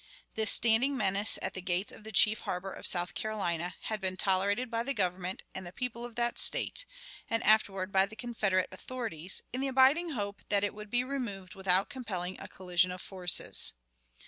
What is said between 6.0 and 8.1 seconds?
of that State, and afterward by